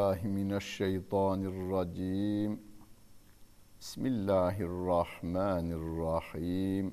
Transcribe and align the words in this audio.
الله 0.00 0.26
من 0.26 0.52
الشيطان 0.52 1.40
الرجيم 1.52 2.50
بسم 3.80 4.06
الله 4.06 4.56
الرحمن 4.70 5.66
الرحيم 5.80 6.84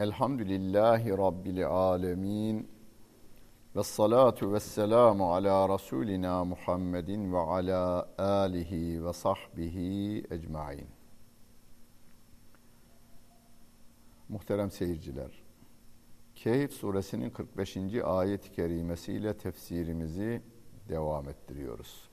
الحمد 0.00 0.40
لله 0.52 1.02
رب 1.26 1.46
العالمين 1.46 2.56
والصلاة 3.74 4.38
والسلام 4.42 5.22
على 5.22 5.66
رسولنا 5.74 6.44
محمد 6.44 7.10
وعلى 7.34 7.82
آله 8.42 8.72
وصحبه 9.04 9.76
ecmain. 10.30 10.86
Muhterem 14.28 14.70
seyirciler, 14.70 15.42
Kehf 16.34 16.72
suresinin 16.72 17.30
45. 17.30 18.02
ayet-i 18.04 18.52
kerimesiyle 18.52 19.36
tefsirimizi 19.38 20.42
devam 20.88 21.28
ettiriyoruz. 21.28 22.08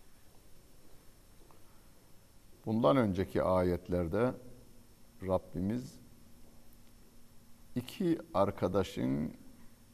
Bundan 2.65 2.97
önceki 2.97 3.43
ayetlerde 3.43 4.33
Rabbimiz 5.27 5.99
iki 7.75 8.17
arkadaşın 8.33 9.33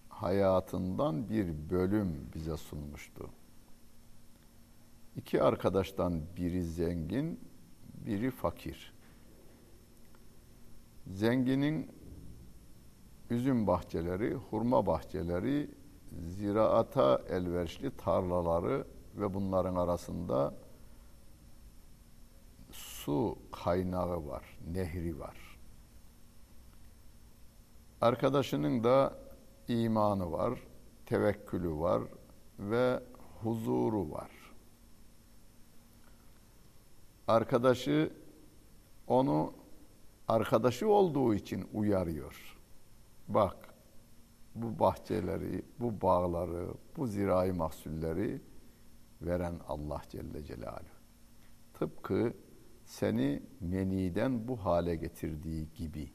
hayatından 0.09 1.29
bir 1.29 1.69
bölüm 1.69 2.29
bize 2.35 2.57
sunmuştu. 2.57 3.29
İki 5.15 5.43
arkadaştan 5.43 6.21
biri 6.37 6.63
zengin, 6.63 7.39
biri 8.05 8.31
fakir. 8.31 8.93
Zenginin 11.07 11.91
üzüm 13.29 13.67
bahçeleri, 13.67 14.33
hurma 14.33 14.85
bahçeleri, 14.85 15.69
ziraata 16.19 17.21
elverişli 17.29 17.97
tarlaları 17.97 18.87
ve 19.15 19.33
bunların 19.33 19.75
arasında 19.75 20.53
su 22.71 23.37
kaynağı 23.51 24.27
var, 24.27 24.57
nehri 24.73 25.19
var. 25.19 25.59
Arkadaşının 28.01 28.83
da 28.83 29.13
imanı 29.67 30.31
var, 30.31 30.59
tevekkülü 31.05 31.71
var 31.71 32.01
ve 32.59 33.03
huzuru 33.41 34.11
var. 34.11 34.31
Arkadaşı 37.27 38.13
onu 39.07 39.53
arkadaşı 40.27 40.89
olduğu 40.89 41.33
için 41.33 41.69
uyarıyor. 41.73 42.57
Bak 43.27 43.64
bu 44.55 44.79
bahçeleri, 44.79 45.65
bu 45.79 46.01
bağları, 46.01 46.67
bu 46.97 47.07
zirai 47.07 47.51
mahsulleri 47.51 48.41
veren 49.21 49.59
Allah 49.67 50.01
Celle 50.09 50.43
Celaluhu. 50.43 50.95
Tıpkı 51.73 52.33
seni 52.85 53.43
meniden 53.61 54.47
bu 54.47 54.57
hale 54.57 54.95
getirdiği 54.95 55.73
gibi. 55.73 56.11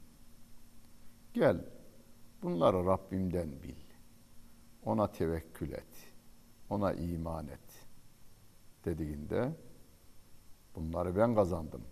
Gel, 1.34 1.64
bunları 2.42 2.86
Rabbimden 2.86 3.62
bil. 3.62 3.76
Ona 4.84 5.12
tevekkül 5.12 5.72
et. 5.72 6.12
Ona 6.70 6.92
iman 6.92 7.48
et. 7.48 7.86
Dediğinde 8.84 9.52
bunları 10.74 11.16
ben 11.16 11.34
kazandım. 11.34 11.82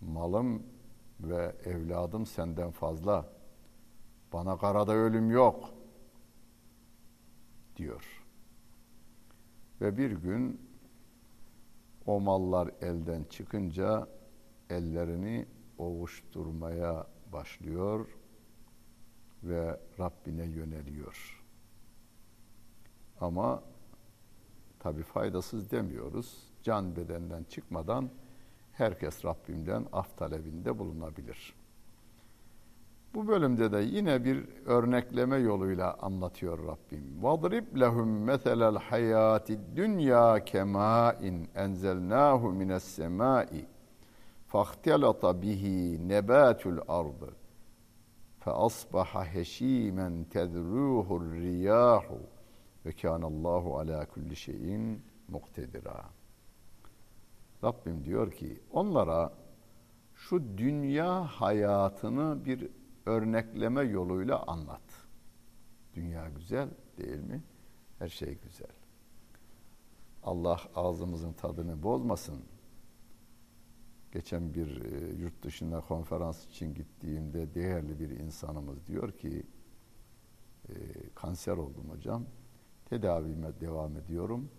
Malım 0.00 0.62
ve 1.20 1.56
evladım 1.64 2.26
senden 2.26 2.70
fazla. 2.70 3.32
Bana 4.32 4.58
karada 4.58 4.92
ölüm 4.92 5.30
yok 5.30 5.75
diyor. 7.76 8.24
Ve 9.80 9.96
bir 9.96 10.10
gün 10.10 10.60
o 12.06 12.20
mallar 12.20 12.70
elden 12.80 13.24
çıkınca 13.24 14.08
ellerini 14.70 15.46
ovuşturmaya 15.78 17.06
başlıyor 17.32 18.06
ve 19.42 19.80
Rabbine 19.98 20.44
yöneliyor. 20.44 21.44
Ama 23.20 23.62
tabi 24.78 25.02
faydasız 25.02 25.70
demiyoruz. 25.70 26.52
Can 26.62 26.96
bedenden 26.96 27.44
çıkmadan 27.44 28.10
herkes 28.72 29.24
Rabbimden 29.24 29.86
af 29.92 30.16
talebinde 30.18 30.78
bulunabilir. 30.78 31.54
Bu 33.15 33.27
bölümde 33.27 33.71
de 33.71 33.77
yine 33.77 34.25
bir 34.25 34.45
örnekleme 34.65 35.37
yoluyla 35.37 35.93
anlatıyor 35.93 36.67
Rabbim. 36.67 37.23
وَضْرِبْ 37.23 37.65
لَهُمْ 37.75 38.09
مَثَلَ 38.29 38.61
الْحَيَاةِ 38.75 39.47
الدُّنْيَا 39.59 40.37
كَمَاءٍ 40.51 41.19
أَنْزَلْنَاهُ 41.63 42.41
مِنَ 42.61 42.71
السَّمَاءِ 42.71 43.49
فَاخْتَلَطَ 44.51 45.25
بِهِ 45.25 45.63
نَبَاتُ 46.13 46.61
الْأَرْضِ 46.73 47.21
فَأَصْبَحَ 48.43 49.09
هَشِيمًا 49.35 50.07
تَذْرُوهُ 50.35 51.07
الرِّيَاحُ 51.21 52.03
وَكَانَ 52.85 53.23
اللّٰهُ 53.31 53.63
عَلَى 53.79 53.99
كُلِّ 54.13 54.35
شَيْءٍ 54.45 54.99
مُقْتَدِرًا 55.29 56.01
Rabbim 57.63 58.05
diyor 58.05 58.31
ki 58.31 58.59
onlara 58.71 59.33
şu 60.15 60.57
dünya 60.57 61.25
hayatını 61.25 62.45
bir 62.45 62.69
örnekleme 63.06 63.82
yoluyla 63.82 64.42
anlat. 64.46 64.82
Dünya 65.94 66.28
güzel 66.28 66.68
değil 66.98 67.20
mi? 67.20 67.42
Her 67.98 68.08
şey 68.08 68.38
güzel. 68.38 68.70
Allah 70.22 70.60
ağzımızın 70.74 71.32
tadını 71.32 71.82
bozmasın. 71.82 72.44
Geçen 74.12 74.54
bir 74.54 74.84
e, 74.84 75.14
yurt 75.14 75.42
dışına 75.42 75.80
konferans 75.80 76.46
için 76.46 76.74
gittiğimde 76.74 77.54
değerli 77.54 78.00
bir 78.00 78.10
insanımız 78.10 78.86
diyor 78.86 79.12
ki 79.12 79.42
e, 80.68 80.74
kanser 81.14 81.52
oldum 81.52 81.90
hocam. 81.90 82.24
Tedavime 82.84 83.60
devam 83.60 83.96
ediyorum. 83.96 84.50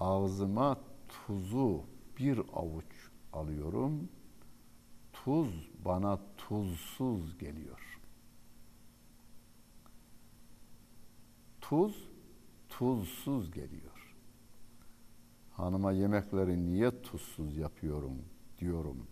Ağzıma 0.00 0.80
tuzu 1.08 1.84
bir 2.18 2.38
avuç 2.52 3.10
alıyorum. 3.32 4.08
Tuz 5.24 5.70
bana 5.84 6.20
tuzsuz 6.36 7.38
geliyor. 7.38 8.00
Tuz 11.60 12.08
tuzsuz 12.68 13.52
geliyor. 13.52 14.16
Hanıma 15.52 15.92
yemekleri 15.92 16.66
niye 16.66 17.02
tuzsuz 17.02 17.56
yapıyorum 17.56 18.24
diyorum. 18.58 19.06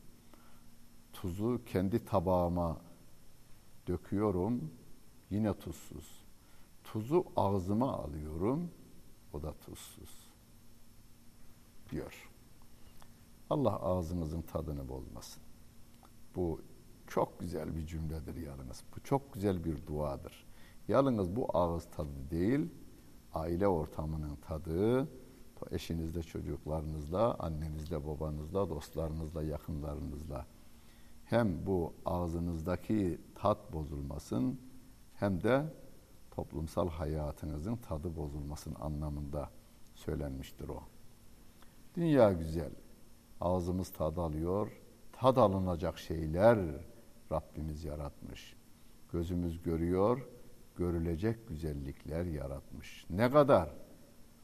Tuzu 1.13 1.61
kendi 1.67 2.05
tabağıma 2.05 2.81
döküyorum. 3.87 4.71
Yine 5.31 5.59
tuzsuz. 5.59 6.25
Tuzu 6.85 7.25
ağzıma 7.37 7.93
alıyorum. 7.93 8.71
O 9.33 9.43
da 9.43 9.53
tuzsuz. 9.53 10.31
Diyor. 11.91 12.31
Allah 13.51 13.77
ağzınızın 13.83 14.43
tadını 14.43 14.89
bozmasın. 14.89 15.46
Bu 16.37 16.61
çok 17.07 17.41
güzel 17.41 17.77
bir 17.77 17.87
cümledir 17.87 18.37
yalnız. 18.37 18.85
Bu 18.97 19.01
çok 19.01 19.33
güzel 19.33 19.65
bir 19.65 19.87
duadır. 19.87 20.47
Yalnız 20.89 21.37
bu 21.37 21.57
ağız 21.57 21.91
tadı 21.91 22.31
değil, 22.31 22.69
aile 23.35 23.69
ortamının 23.69 24.37
tadı, 24.37 25.09
eşinizle, 25.71 26.23
çocuklarınızla, 26.23 27.35
annenizle, 27.35 28.07
babanızla, 28.07 28.71
dostlarınızla, 28.71 29.43
yakınlarınızla 29.43 30.47
hem 31.25 31.67
bu 31.67 31.93
ağzınızdaki 32.05 33.21
tat 33.35 33.73
bozulmasın 33.73 34.61
hem 35.15 35.43
de 35.43 35.65
toplumsal 36.31 36.89
hayatınızın 36.89 37.77
tadı 37.77 38.17
bozulmasın 38.17 38.75
anlamında 38.81 39.51
söylenmiştir 39.95 40.69
o. 40.69 40.83
Dünya 41.95 42.33
güzel. 42.33 42.71
Ağzımız 43.41 43.91
tad 43.91 44.17
alıyor. 44.17 44.86
Tad 45.21 45.37
alınacak 45.37 45.99
şeyler 45.99 46.59
Rabbimiz 47.33 47.85
yaratmış. 47.85 48.57
Gözümüz 49.13 49.63
görüyor, 49.63 50.29
görülecek 50.77 51.49
güzellikler 51.49 52.25
yaratmış. 52.25 53.07
Ne 53.11 53.31
kadar? 53.31 53.71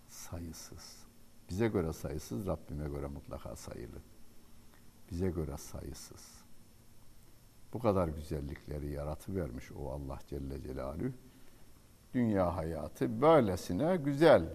Sayısız. 0.09 1.07
Bize 1.51 1.69
göre 1.69 1.93
sayısız, 1.93 2.47
Rabbime 2.47 2.89
göre 2.89 3.07
mutlaka 3.07 3.57
sayılı. 3.57 3.99
Bize 5.11 5.31
göre 5.31 5.57
sayısız. 5.57 6.43
Bu 7.73 7.79
kadar 7.79 8.09
güzellikleri 8.09 8.91
yaratıvermiş 8.91 9.73
o 9.73 9.91
Allah 9.91 10.19
Celle 10.27 10.63
Celaluhu. 10.63 11.13
Dünya 12.15 12.57
hayatı 12.57 13.23
böylesine 13.23 13.97
güzel. 13.97 14.49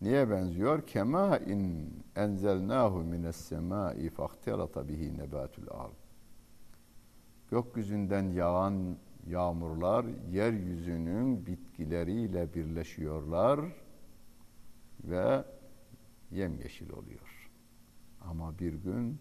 Niye 0.00 0.30
benziyor? 0.30 0.86
Kema 0.86 1.38
in 1.38 1.92
enzelnahu 2.16 3.02
mines 3.02 3.36
semai 3.36 4.10
fahterata 4.10 4.88
bihi 4.88 5.18
nebatul 5.18 5.66
ard. 5.70 5.92
Gökyüzünden 7.50 8.30
yağan 8.30 8.96
yağmurlar 9.26 10.06
yeryüzünün 10.30 11.46
bitkileriyle 11.46 12.54
birleşiyorlar 12.54 13.60
ve 15.04 15.44
yemyeşil 16.30 16.90
oluyor. 16.90 17.50
Ama 18.20 18.58
bir 18.58 18.74
gün 18.74 19.18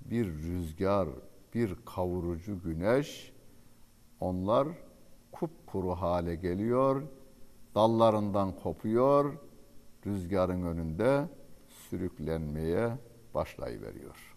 bir 0.00 0.26
rüzgar, 0.26 1.08
bir 1.54 1.74
kavurucu 1.86 2.62
güneş 2.62 3.32
onlar 4.20 4.68
kupkuru 5.32 5.90
hale 5.90 6.34
geliyor, 6.34 7.02
dallarından 7.74 8.52
kopuyor, 8.56 9.38
rüzgarın 10.06 10.62
önünde 10.62 11.28
sürüklenmeye 11.68 12.98
başlayıveriyor. 13.34 14.36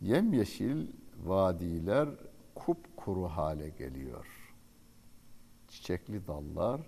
Yemyeşil 0.00 0.86
vadiler 1.24 2.08
kupkuru 2.54 3.24
hale 3.24 3.68
geliyor. 3.68 4.26
Çiçekli 5.68 6.26
dallar 6.26 6.80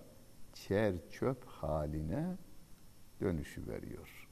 çer 0.53 0.95
çöp 1.09 1.45
haline 1.45 2.37
dönüşü 3.21 3.67
veriyor. 3.67 4.27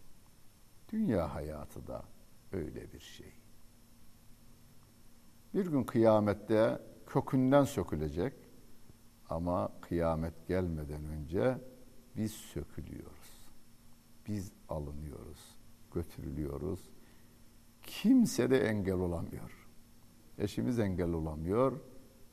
Dünya 0.91 1.35
hayatı 1.35 1.87
da 1.87 2.03
öyle 2.51 2.93
bir 2.93 2.99
şey. 2.99 3.33
Bir 5.53 5.65
gün 5.65 5.83
kıyamette 5.83 6.81
kökünden 7.07 7.63
sökülecek 7.63 8.33
ama 9.29 9.71
kıyamet 9.81 10.47
gelmeden 10.47 11.05
önce 11.05 11.57
biz 12.17 12.31
sökülüyoruz. 12.31 13.49
Biz 14.27 14.51
alınıyoruz, 14.69 15.57
götürülüyoruz. 15.93 16.89
Kimse 17.83 18.49
de 18.49 18.59
engel 18.67 18.93
olamıyor. 18.93 19.67
Eşimiz 20.37 20.79
engel 20.79 21.13
olamıyor, 21.13 21.79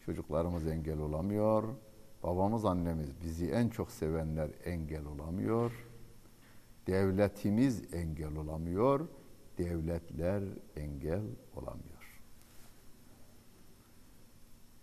çocuklarımız 0.06 0.66
engel 0.66 0.98
olamıyor, 0.98 1.64
babamız 2.22 2.64
annemiz 2.64 3.10
bizi 3.24 3.50
en 3.50 3.68
çok 3.68 3.90
sevenler 3.90 4.50
engel 4.64 5.04
olamıyor. 5.04 5.86
Devletimiz 6.86 7.94
engel 7.94 8.36
olamıyor, 8.36 9.08
devletler 9.58 10.42
engel 10.76 11.22
olamıyor. 11.54 12.20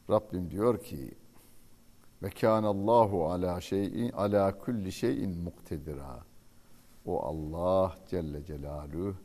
Rabbim 0.10 0.52
diyor 0.52 0.84
ki 0.84 1.14
ve 2.24 2.30
Allahu 2.64 3.32
ala 3.32 3.62
şeyin 3.62 4.12
ala 4.12 4.58
kulli 4.58 4.92
şeyin 4.92 5.44
muktedira. 5.44 6.20
O 7.06 7.24
Allah 7.24 7.96
Celle 8.10 8.46
Celaluhu 8.46 9.16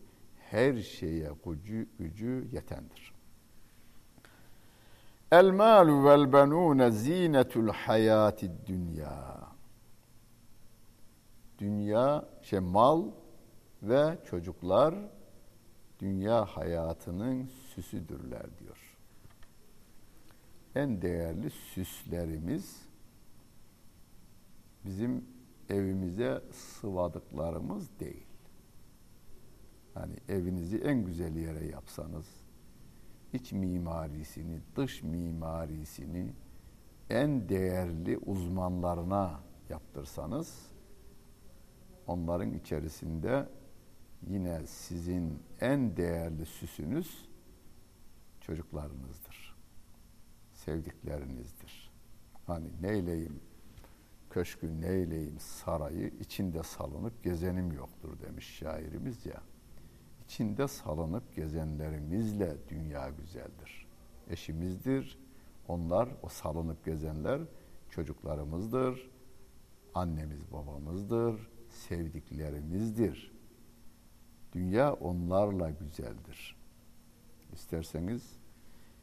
her 0.50 0.76
şeye 0.76 1.30
gücü, 1.44 1.88
gücü 1.98 2.48
yetendir. 2.52 3.12
El 5.32 5.50
malu 5.50 6.04
vel 6.04 6.32
benun 6.32 6.90
zinetul 6.90 7.68
hayatid 7.68 8.50
dünya. 8.66 9.48
Dünya, 11.58 12.24
şey 12.42 12.60
mal 12.60 13.04
ve 13.82 14.18
çocuklar 14.24 14.94
dünya 16.00 16.44
hayatının 16.44 17.46
süsüdürler 17.46 18.58
diyor. 18.58 18.96
En 20.74 21.02
değerli 21.02 21.50
süslerimiz 21.50 22.87
bizim 24.88 25.24
evimize 25.68 26.42
sıvadıklarımız 26.52 28.00
değil. 28.00 28.26
Hani 29.94 30.14
evinizi 30.28 30.78
en 30.78 31.04
güzel 31.04 31.36
yere 31.36 31.66
yapsanız, 31.66 32.26
iç 33.32 33.52
mimarisini, 33.52 34.60
dış 34.76 35.02
mimarisini 35.02 36.32
en 37.10 37.48
değerli 37.48 38.18
uzmanlarına 38.18 39.40
yaptırsanız, 39.68 40.66
onların 42.06 42.52
içerisinde 42.52 43.48
yine 44.26 44.66
sizin 44.66 45.42
en 45.60 45.96
değerli 45.96 46.46
süsünüz 46.46 47.28
çocuklarınızdır. 48.40 49.56
Sevdiklerinizdir. 50.52 51.90
Hani 52.46 52.68
neyleyim 52.82 53.40
köşkü 54.30 54.80
neyleyim 54.80 55.38
sarayı 55.38 56.08
içinde 56.20 56.62
salınıp 56.62 57.24
gezenim 57.24 57.72
yoktur 57.72 58.20
demiş 58.20 58.58
şairimiz 58.58 59.26
ya. 59.26 59.42
İçinde 60.24 60.68
salınıp 60.68 61.36
gezenlerimizle 61.36 62.56
dünya 62.68 63.08
güzeldir. 63.08 63.86
Eşimizdir. 64.30 65.18
Onlar 65.68 66.08
o 66.22 66.28
salınıp 66.28 66.84
gezenler 66.84 67.40
çocuklarımızdır. 67.90 69.10
Annemiz 69.94 70.52
babamızdır. 70.52 71.50
Sevdiklerimizdir. 71.68 73.32
Dünya 74.52 74.92
onlarla 74.92 75.70
güzeldir. 75.70 76.56
İsterseniz 77.52 78.38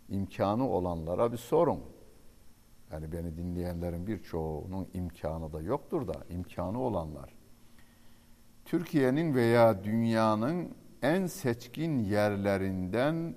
imkanı 0.09 0.69
olanlara 0.69 1.31
bir 1.31 1.37
sorun 1.37 1.94
yani 2.91 3.11
beni 3.11 3.37
dinleyenlerin 3.37 4.07
birçoğunun 4.07 4.87
imkanı 4.93 5.53
da 5.53 5.61
yoktur 5.61 6.07
da 6.07 6.13
imkanı 6.29 6.81
olanlar. 6.81 7.35
Türkiye'nin 8.65 9.35
veya 9.35 9.83
dünyanın 9.83 10.75
en 11.01 11.25
seçkin 11.25 11.99
yerlerinden 11.99 13.35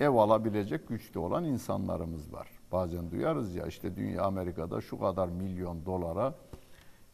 ev 0.00 0.10
alabilecek 0.10 0.88
güçte 0.88 1.18
olan 1.18 1.44
insanlarımız 1.44 2.32
var. 2.32 2.48
Bazen 2.72 3.10
duyarız 3.10 3.54
ya 3.54 3.66
işte 3.66 3.96
dünya 3.96 4.22
Amerika'da 4.22 4.80
şu 4.80 4.98
kadar 4.98 5.28
milyon 5.28 5.86
dolara 5.86 6.34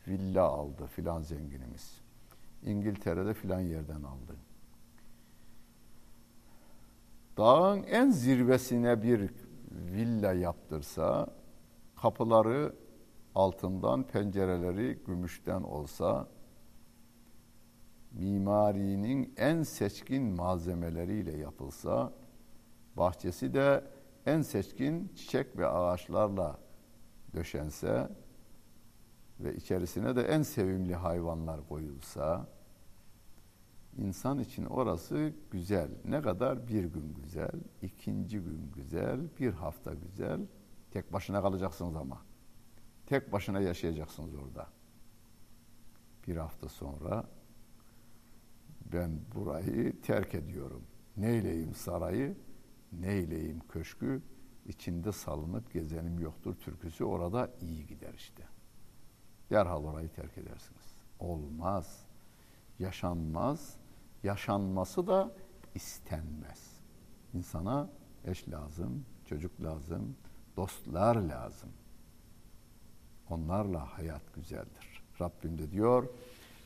villa 0.09 0.45
aldı 0.45 0.87
filan 0.87 1.23
zenginimiz. 1.23 2.01
İngiltere'de 2.63 3.35
filan 3.35 3.61
yerden 3.61 4.03
aldı. 4.03 4.37
Dağın 7.37 7.83
en 7.83 8.11
zirvesine 8.11 9.03
bir 9.03 9.31
villa 9.71 10.33
yaptırsa 10.33 11.27
kapıları 12.07 12.73
altından, 13.35 14.03
pencereleri 14.03 14.99
gümüşten 15.07 15.63
olsa, 15.63 16.29
mimarinin 18.13 19.35
en 19.37 19.63
seçkin 19.63 20.23
malzemeleriyle 20.23 21.37
yapılsa, 21.37 22.13
bahçesi 22.97 23.55
de 23.55 23.85
en 24.27 24.43
seçkin 24.43 25.13
çiçek 25.15 25.59
ve 25.59 25.67
ağaçlarla 25.67 26.59
döşense 27.35 28.09
ve 29.41 29.57
içerisine 29.57 30.17
de 30.17 30.23
en 30.23 30.43
sevimli 30.43 30.95
hayvanlar 30.95 31.69
koyulsa, 31.69 32.47
insan 33.99 34.39
için 34.39 34.65
orası 34.65 35.33
güzel. 35.51 35.91
Ne 36.05 36.23
kadar? 36.23 36.69
Bir 36.69 36.85
gün 36.85 37.15
güzel, 37.23 37.61
ikinci 37.83 38.39
gün 38.39 38.71
güzel, 38.75 39.21
bir 39.41 39.53
hafta 39.53 39.95
güzel, 39.95 40.41
Tek 40.97 41.13
başına 41.13 41.43
kalacaksınız 41.43 41.97
ama. 41.97 42.23
Tek 43.07 43.33
başına 43.33 43.61
yaşayacaksınız 43.61 44.35
orada. 44.35 44.67
Bir 46.27 46.37
hafta 46.37 46.69
sonra 46.69 47.29
ben 48.93 49.21
burayı 49.35 50.03
terk 50.03 50.35
ediyorum. 50.35 50.83
Neyleyim 51.17 51.75
sarayı, 51.75 52.37
neyleyim 52.93 53.61
köşkü, 53.69 54.23
içinde 54.67 55.13
salınıp 55.13 55.73
gezenim 55.73 56.19
yoktur 56.19 56.55
türküsü 56.55 57.05
orada 57.05 57.51
iyi 57.61 57.87
gider 57.87 58.15
işte. 58.15 58.43
Derhal 59.51 59.85
orayı 59.85 60.09
terk 60.09 60.39
edersiniz. 60.39 60.97
Olmaz. 61.19 62.07
Yaşanmaz. 62.79 63.77
Yaşanması 64.23 65.07
da 65.07 65.33
istenmez. 65.75 66.81
İnsana 67.35 67.91
eş 68.25 68.49
lazım, 68.49 69.05
çocuk 69.25 69.63
lazım, 69.63 70.17
dostlar 70.57 71.17
lazım. 71.17 71.69
Onlarla 73.31 73.99
hayat 73.99 74.35
güzeldir. 74.35 75.03
Rabbim 75.21 75.59
de 75.59 75.71
diyor 75.71 76.09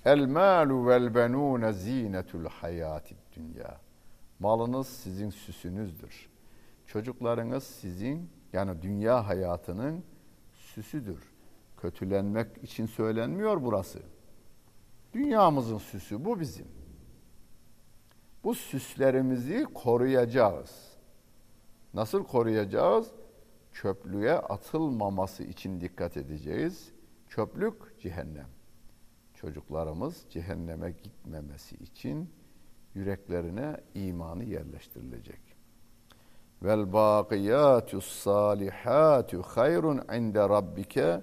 El 0.04 0.26
malu 0.26 0.86
vel 0.86 1.14
benun 1.14 1.72
zinetul 1.72 2.44
hayatid 2.44 3.16
dünya. 3.36 3.80
Malınız 4.38 4.86
sizin 4.86 5.30
süsünüzdür. 5.30 6.30
Çocuklarınız 6.86 7.64
sizin 7.64 8.30
yani 8.52 8.82
dünya 8.82 9.26
hayatının 9.28 10.04
süsüdür. 10.52 11.32
Kötülenmek 11.76 12.64
için 12.64 12.86
söylenmiyor 12.86 13.62
burası. 13.62 14.02
Dünyamızın 15.12 15.78
süsü 15.78 16.24
bu 16.24 16.40
bizim. 16.40 16.66
Bu 18.44 18.54
süslerimizi 18.54 19.66
koruyacağız. 19.74 20.90
Nasıl 21.94 22.24
koruyacağız? 22.24 23.10
Çöplüğe 23.72 24.34
atılmaması 24.34 25.42
için 25.42 25.80
dikkat 25.80 26.16
edeceğiz. 26.16 26.92
Çöplük 27.28 28.00
cehennem. 28.00 28.48
Çocuklarımız 29.34 30.24
cehenneme 30.30 30.90
gitmemesi 30.90 31.76
için 31.76 32.30
yüreklerine 32.94 33.76
imanı 33.94 34.44
yerleştirilecek. 34.44 35.40
Vel 36.62 36.92
bakiyatus 36.92 38.06
salihatu 38.06 39.42
hayrun 39.42 40.00
inde 40.16 40.48
rabbike 40.48 41.22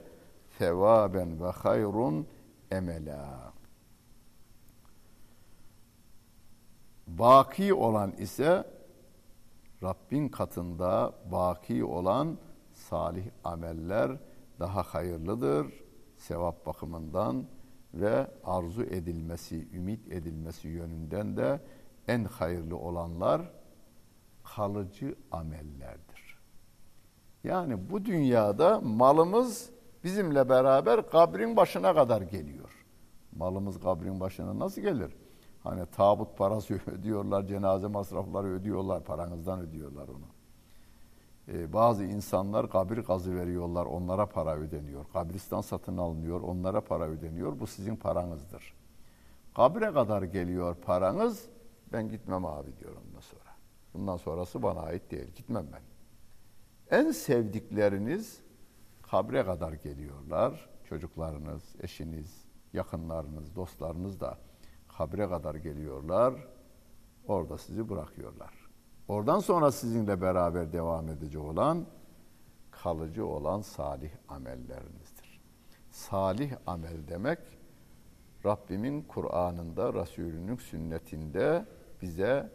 sevaben 0.57 1.43
ve 1.43 1.49
hayrun 1.49 2.27
emela. 2.71 3.53
Baki 7.07 7.73
olan 7.73 8.11
ise 8.11 8.76
Rabbin 9.83 10.29
katında 10.29 11.13
baki 11.31 11.85
olan 11.85 12.37
salih 12.73 13.25
ameller 13.43 14.17
daha 14.59 14.83
hayırlıdır 14.83 15.73
sevap 16.17 16.65
bakımından 16.65 17.45
ve 17.93 18.27
arzu 18.43 18.83
edilmesi, 18.83 19.67
ümit 19.73 20.11
edilmesi 20.11 20.67
yönünden 20.67 21.37
de 21.37 21.61
en 22.07 22.23
hayırlı 22.23 22.77
olanlar 22.77 23.41
kalıcı 24.43 25.15
amellerdir. 25.31 26.37
Yani 27.43 27.89
bu 27.89 28.05
dünyada 28.05 28.81
malımız 28.81 29.69
bizimle 30.03 30.49
beraber 30.49 31.09
kabrin 31.09 31.57
başına 31.57 31.93
kadar 31.93 32.21
geliyor. 32.21 32.85
Malımız 33.35 33.79
kabrin 33.79 34.19
başına 34.19 34.59
nasıl 34.59 34.81
gelir? 34.81 35.15
Hani 35.69 35.85
tabut 35.85 36.37
parası 36.37 36.73
ödüyorlar, 36.87 37.47
cenaze 37.47 37.87
masrafları 37.87 38.47
ödüyorlar, 38.47 39.03
paranızdan 39.03 39.59
ödüyorlar 39.59 40.07
onu. 40.07 40.25
Ee, 41.47 41.73
bazı 41.73 42.03
insanlar 42.03 42.69
kabir 42.69 42.97
gazı 42.97 43.35
veriyorlar, 43.35 43.85
onlara 43.85 44.25
para 44.25 44.55
ödeniyor. 44.55 45.05
Kabristan 45.13 45.61
satın 45.61 45.97
alınıyor, 45.97 46.41
onlara 46.41 46.81
para 46.81 47.03
ödeniyor. 47.03 47.59
Bu 47.59 47.67
sizin 47.67 47.95
paranızdır. 47.95 48.73
Kabre 49.55 49.93
kadar 49.93 50.23
geliyor 50.23 50.75
paranız, 50.75 51.45
ben 51.93 52.09
gitmem 52.09 52.45
abi 52.45 52.77
diyorum 52.79 53.01
bundan 53.07 53.21
sonra. 53.21 53.43
Bundan 53.93 54.17
sonrası 54.17 54.63
bana 54.63 54.79
ait 54.79 55.11
değil, 55.11 55.27
gitmem 55.35 55.65
ben. 55.73 55.81
En 56.99 57.11
sevdikleriniz 57.11 58.41
kabre 59.01 59.45
kadar 59.45 59.73
geliyorlar. 59.73 60.69
Çocuklarınız, 60.89 61.63
eşiniz, 61.81 62.45
yakınlarınız, 62.73 63.55
dostlarınız 63.55 64.19
da 64.19 64.37
kabre 64.97 65.29
kadar 65.29 65.55
geliyorlar. 65.55 66.33
Orada 67.27 67.57
sizi 67.57 67.89
bırakıyorlar. 67.89 68.53
Oradan 69.07 69.39
sonra 69.39 69.71
sizinle 69.71 70.21
beraber 70.21 70.73
devam 70.73 71.09
edecek 71.09 71.41
olan 71.41 71.85
kalıcı 72.71 73.25
olan 73.25 73.61
salih 73.61 74.11
amellerinizdir. 74.27 75.41
Salih 75.91 76.53
amel 76.67 77.07
demek 77.07 77.39
Rabbimin 78.45 79.01
Kur'an'ında, 79.01 79.93
Resulünün 79.93 80.55
sünnetinde 80.55 81.65
bize 82.01 82.51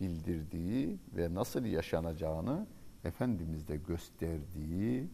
bildirdiği 0.00 0.98
ve 1.16 1.34
nasıl 1.34 1.64
yaşanacağını 1.64 2.66
Efendimiz 3.04 3.68
de 3.68 3.76
gösterdiği 3.76 5.10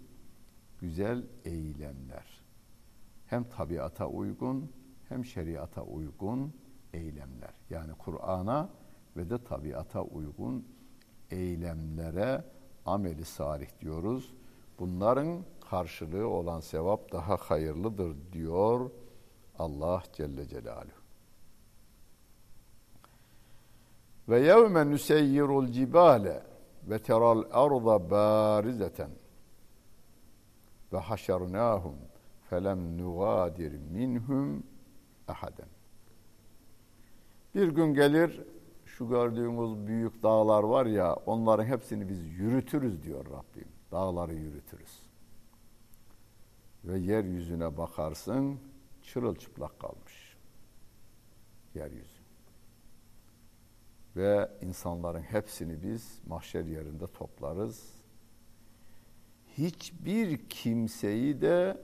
güzel 0.80 1.22
eylemler. 1.44 2.42
Hem 3.26 3.44
tabiata 3.44 4.06
uygun 4.06 4.72
hem 5.08 5.24
şeriata 5.24 5.82
uygun 5.82 6.52
eylemler. 6.92 7.54
Yani 7.70 7.92
Kur'an'a 7.98 8.68
ve 9.16 9.30
de 9.30 9.44
tabiata 9.44 10.02
uygun 10.02 10.66
eylemlere 11.30 12.44
ameli 12.86 13.24
salih 13.24 13.68
diyoruz. 13.80 14.34
Bunların 14.78 15.44
karşılığı 15.70 16.28
olan 16.28 16.60
sevap 16.60 17.12
daha 17.12 17.36
hayırlıdır 17.36 18.16
diyor 18.32 18.90
Allah 19.58 20.02
Celle 20.12 20.48
Celaluhu. 20.48 21.06
Ve 24.28 24.40
yevme 24.40 24.90
nuseyyirul 24.90 25.68
cibale 25.68 26.42
ve 26.84 26.98
teral 26.98 27.44
arda 27.52 28.10
barizeten 28.10 29.10
ve 30.92 30.98
haşernahum 30.98 31.94
felem 32.50 32.98
nugadir 32.98 33.72
minhum 33.72 34.62
ahaden. 35.28 35.68
Bir 37.54 37.68
gün 37.68 37.94
gelir 37.94 38.42
şu 38.84 39.08
gördüğümüz 39.08 39.86
büyük 39.86 40.22
dağlar 40.22 40.62
var 40.62 40.86
ya 40.86 41.14
onların 41.14 41.64
hepsini 41.64 42.08
biz 42.08 42.26
yürütürüz 42.26 43.02
diyor 43.02 43.24
Rabbim. 43.26 43.68
Dağları 43.92 44.34
yürütürüz. 44.34 45.02
Ve 46.84 46.98
yeryüzüne 46.98 47.76
bakarsın 47.76 48.60
çırılçıplak 49.02 49.80
kalmış. 49.80 50.36
Yeryüzü. 51.74 52.20
Ve 54.16 54.50
insanların 54.62 55.22
hepsini 55.22 55.82
biz 55.82 56.20
mahşer 56.26 56.64
yerinde 56.64 57.06
toplarız. 57.06 57.92
Hiçbir 59.58 60.48
kimseyi 60.48 61.40
de 61.40 61.80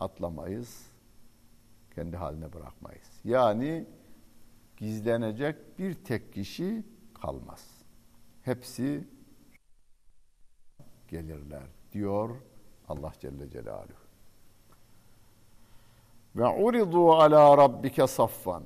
atlamayız. 0.00 0.87
Kendi 1.98 2.16
haline 2.16 2.52
bırakmayız. 2.52 3.20
Yani 3.24 3.86
gizlenecek 4.76 5.78
bir 5.78 5.94
tek 5.94 6.32
kişi 6.32 6.86
kalmaz. 7.14 7.68
Hepsi 8.42 9.08
gelirler 11.08 11.62
diyor 11.92 12.36
Allah 12.88 13.12
Celle 13.20 13.50
Celaluhu. 13.50 13.92
Ve 16.36 16.46
uridu 16.46 17.12
ala 17.12 17.56
rabbike 17.56 18.06
saffan. 18.06 18.62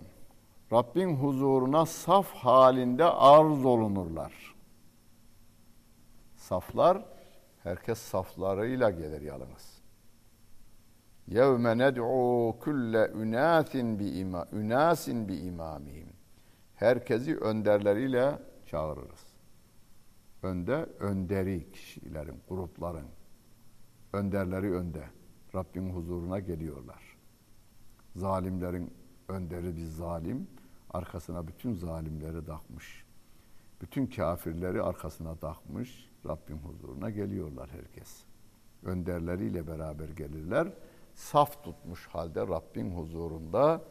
Rabbin 0.73 1.17
huzuruna 1.17 1.87
saf 1.87 2.33
halinde 2.35 3.05
arz 3.05 3.65
olunurlar. 3.65 4.55
Saflar, 6.37 7.05
herkes 7.63 7.99
saflarıyla 7.99 8.91
gelir 8.91 9.21
yalnız. 9.21 9.72
Kulle 12.61 13.11
ünasin 13.15 13.99
bi 13.99 14.09
ima 14.09 14.47
ünasin 14.53 15.29
bi 15.29 15.37
imamihim. 15.37 16.09
Herkesi 16.75 17.37
önderleriyle 17.37 18.39
çağırırız. 18.67 19.27
Önde 20.43 20.87
önderi 21.01 21.73
kişilerin, 21.73 22.41
grupların 22.49 23.07
önderleri 24.13 24.73
önde. 24.73 25.05
Rabbin 25.55 25.91
huzuruna 25.91 26.39
geliyorlar. 26.39 27.17
Zalimlerin 28.17 28.95
önderi 29.29 29.77
bir 29.77 29.85
zalim, 29.85 30.47
arkasına 30.91 31.49
bütün 31.49 31.75
zalimleri 31.75 32.47
takmış. 32.47 33.05
Bütün 33.81 34.07
kafirleri 34.07 34.83
arkasına 34.83 35.35
takmış. 35.37 36.11
Rabbin 36.27 36.57
huzuruna 36.57 37.11
geliyorlar 37.11 37.71
herkes. 37.71 38.25
Önderleriyle 38.85 39.67
beraber 39.67 40.09
gelirler 40.09 40.69
saf 41.14 41.64
tutmuş 41.64 42.08
halde 42.08 42.42
Rabbin 42.42 42.92
huzurunda 42.92 43.82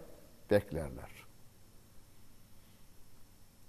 beklerler. 0.50 1.26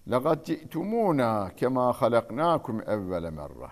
لَقَدْ 0.08 0.44
جِئْتُمُونَا 0.44 1.32
كَمَا 1.60 1.88
خَلَقْنَاكُمْ 2.00 2.76
اَوَّلَ 2.94 3.26
مَرَّةً 3.40 3.72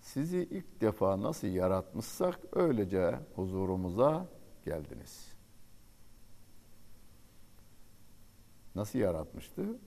Sizi 0.00 0.38
ilk 0.38 0.80
defa 0.80 1.22
nasıl 1.22 1.48
yaratmışsak 1.48 2.40
öylece 2.52 3.18
huzurumuza 3.34 4.26
geldiniz. 4.64 5.32
Nasıl 8.74 8.98
yaratmıştı? 8.98 9.78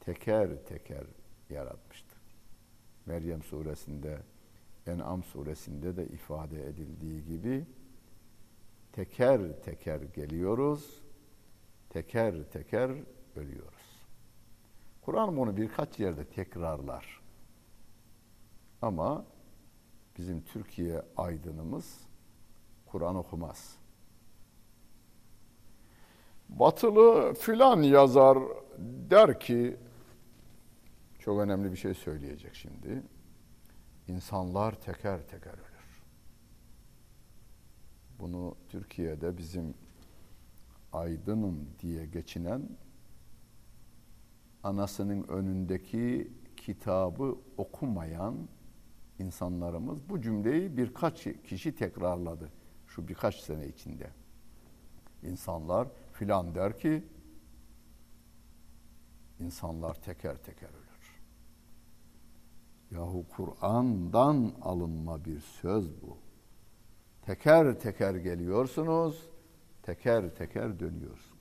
Teker 0.00 0.64
teker 0.64 1.06
yaratmıştı. 1.50 2.16
Meryem 3.06 3.42
suresinde 3.42 4.18
En'am 4.87 5.23
suresinde 5.23 5.97
de 5.97 6.05
ifade 6.07 6.67
edildiği 6.67 7.25
gibi 7.25 7.65
teker 8.91 9.61
teker 9.65 10.01
geliyoruz, 10.01 11.01
teker 11.89 12.43
teker 12.43 12.91
ölüyoruz. 13.35 14.07
Kur'an 15.01 15.37
bunu 15.37 15.57
birkaç 15.57 15.99
yerde 15.99 16.25
tekrarlar. 16.25 17.21
Ama 18.81 19.25
bizim 20.17 20.41
Türkiye 20.41 21.01
aydınımız 21.17 21.99
Kur'an 22.85 23.15
okumaz. 23.15 23.77
Batılı 26.49 27.33
filan 27.33 27.81
yazar 27.81 28.37
der 29.09 29.39
ki 29.39 29.77
çok 31.19 31.39
önemli 31.39 31.71
bir 31.71 31.77
şey 31.77 31.93
söyleyecek 31.93 32.55
şimdi 32.55 33.03
insanlar 34.07 34.81
teker 34.81 35.27
teker 35.27 35.53
ölür. 35.53 36.03
Bunu 38.19 38.55
Türkiye'de 38.69 39.37
bizim 39.37 39.73
aydınım 40.93 41.69
diye 41.79 42.05
geçinen 42.05 42.69
anasının 44.63 45.23
önündeki 45.23 46.31
kitabı 46.57 47.37
okumayan 47.57 48.47
insanlarımız 49.19 50.09
bu 50.09 50.21
cümleyi 50.21 50.77
birkaç 50.77 51.23
kişi 51.23 51.75
tekrarladı 51.75 52.51
şu 52.87 53.07
birkaç 53.07 53.35
sene 53.35 53.67
içinde. 53.67 54.09
İnsanlar 55.23 55.87
filan 56.13 56.55
der 56.55 56.79
ki 56.79 57.03
insanlar 59.39 59.93
teker 59.93 60.37
teker 60.37 60.69
ölür. 60.69 60.86
Yahu 62.91 63.25
Kur'an'dan 63.29 64.53
alınma 64.61 65.25
bir 65.25 65.39
söz 65.39 66.01
bu. 66.01 66.17
Teker 67.21 67.79
teker 67.79 68.15
geliyorsunuz, 68.15 69.29
teker 69.83 70.35
teker 70.35 70.79
dönüyorsunuz. 70.79 71.37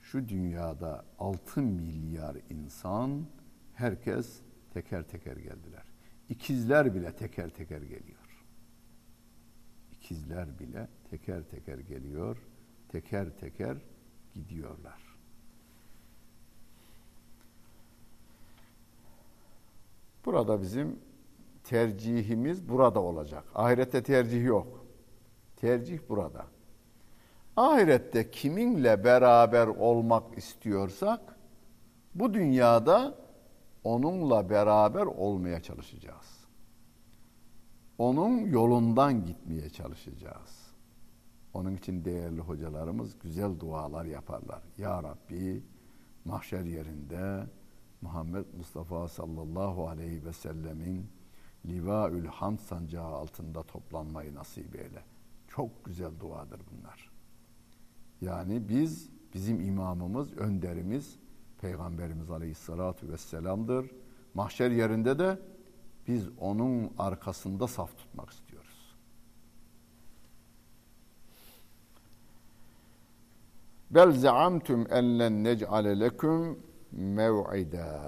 Şu 0.00 0.28
dünyada 0.28 1.04
6 1.18 1.62
milyar 1.62 2.36
insan, 2.50 3.26
herkes 3.74 4.40
teker 4.74 5.02
teker 5.02 5.36
geldiler. 5.36 5.84
İkizler 6.28 6.94
bile 6.94 7.16
teker 7.16 7.48
teker 7.48 7.82
geliyor. 7.82 8.44
İkizler 9.92 10.58
bile 10.58 10.88
teker 11.10 11.42
teker 11.42 11.78
geliyor, 11.78 12.38
teker 12.88 13.36
teker 13.36 13.78
gidiyorlar. 14.34 15.11
Burada 20.24 20.62
bizim 20.62 20.98
tercihimiz 21.64 22.68
burada 22.68 23.00
olacak. 23.00 23.44
Ahirette 23.54 24.02
tercih 24.02 24.44
yok. 24.44 24.86
Tercih 25.56 25.98
burada. 26.08 26.46
Ahirette 27.56 28.30
kiminle 28.30 29.04
beraber 29.04 29.66
olmak 29.66 30.38
istiyorsak 30.38 31.36
bu 32.14 32.34
dünyada 32.34 33.14
onunla 33.84 34.50
beraber 34.50 35.06
olmaya 35.06 35.62
çalışacağız. 35.62 36.42
Onun 37.98 38.38
yolundan 38.38 39.24
gitmeye 39.24 39.70
çalışacağız. 39.70 40.72
Onun 41.54 41.76
için 41.76 42.04
değerli 42.04 42.40
hocalarımız 42.40 43.18
güzel 43.18 43.60
dualar 43.60 44.04
yaparlar. 44.04 44.62
Ya 44.78 45.02
Rabbi 45.02 45.62
mahşer 46.24 46.64
yerinde 46.64 47.46
Muhammed 48.02 48.44
Mustafa 48.56 49.08
sallallahu 49.08 49.88
aleyhi 49.88 50.24
ve 50.24 50.32
sellemin 50.32 51.06
Livaül 51.66 52.26
Hamd 52.26 52.58
sancağı 52.58 53.06
altında 53.06 53.62
toplanmayı 53.62 54.34
nasip 54.34 54.76
eyle. 54.76 55.04
Çok 55.48 55.84
güzel 55.84 56.20
duadır 56.20 56.60
bunlar. 56.70 57.10
Yani 58.20 58.68
biz, 58.68 59.10
bizim 59.34 59.60
imamımız, 59.60 60.32
önderimiz 60.32 61.18
Peygamberimiz 61.60 62.30
Aleyhisselatü 62.30 63.08
Vesselam'dır. 63.12 63.90
Mahşer 64.34 64.70
yerinde 64.70 65.18
de 65.18 65.38
biz 66.08 66.28
onun 66.38 66.92
arkasında 66.98 67.66
saf 67.66 67.98
tutmak 67.98 68.30
istiyoruz. 68.30 68.96
Bel 73.90 74.12
zaamtum 74.12 74.86
en 74.90 75.18
len 75.18 75.44
nec'ale 75.44 76.00
leküm 76.00 76.58
mev'ida. 76.92 78.00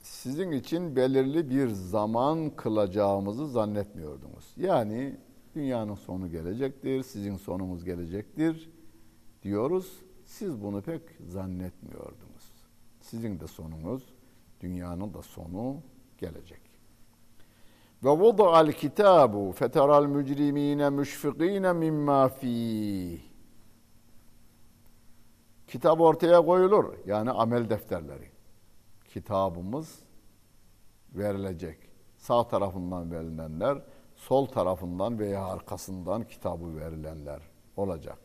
Sizin 0.00 0.52
için 0.52 0.96
belirli 0.96 1.50
bir 1.50 1.68
zaman 1.68 2.50
kılacağımızı 2.50 3.48
zannetmiyordunuz. 3.48 4.52
Yani 4.56 5.16
dünyanın 5.54 5.94
sonu 5.94 6.30
gelecektir, 6.30 7.02
sizin 7.02 7.36
sonunuz 7.36 7.84
gelecektir 7.84 8.70
diyoruz. 9.42 10.00
Siz 10.24 10.62
bunu 10.62 10.82
pek 10.82 11.02
zannetmiyordunuz. 11.28 12.52
Sizin 13.00 13.40
de 13.40 13.46
sonunuz, 13.46 14.02
dünyanın 14.60 15.14
da 15.14 15.22
sonu 15.22 15.76
gelecek. 16.18 16.60
Ve 18.04 18.10
vuda'al 18.10 18.72
kitabu 18.72 19.52
feteral 19.52 20.06
mücrimine 20.06 20.90
müşfikine 20.90 21.72
mimma 21.72 22.28
fih. 22.28 23.33
Kitap 25.66 26.00
ortaya 26.00 26.44
koyulur. 26.44 26.94
Yani 27.06 27.30
amel 27.30 27.70
defterleri. 27.70 28.30
Kitabımız 29.04 29.98
verilecek. 31.14 31.78
Sağ 32.16 32.48
tarafından 32.48 33.10
verilenler, 33.10 33.82
sol 34.16 34.46
tarafından 34.46 35.18
veya 35.18 35.44
arkasından 35.44 36.24
kitabı 36.24 36.76
verilenler 36.76 37.40
olacak. 37.76 38.18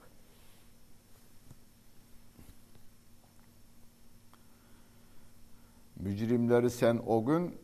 Mücrimleri 5.96 6.70
sen 6.70 7.00
o 7.08 7.26
gün 7.26 7.58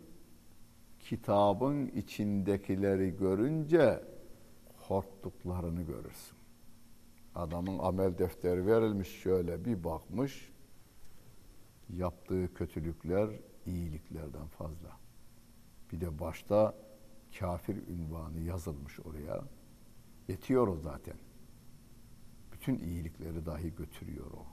kitabın 0.99 1.87
içindekileri 1.87 3.17
görünce 3.17 4.03
korktuklarını 4.87 5.81
görürsün. 5.81 6.37
Adamın 7.35 7.79
amel 7.79 8.17
defteri 8.17 8.65
verilmiş 8.65 9.07
şöyle 9.07 9.65
bir 9.65 9.83
bakmış. 9.83 10.51
Yaptığı 11.89 12.53
kötülükler 12.53 13.29
iyiliklerden 13.65 14.47
fazla. 14.47 14.99
Bir 15.91 16.01
de 16.01 16.19
başta 16.19 16.75
kafir 17.39 17.87
ünvanı 17.87 18.39
yazılmış 18.39 18.99
oraya. 18.99 19.43
Yetiyor 20.27 20.67
o 20.67 20.77
zaten. 20.77 21.17
Bütün 22.51 22.79
iyilikleri 22.79 23.45
dahi 23.45 23.75
götürüyor 23.75 24.31
o. 24.31 24.45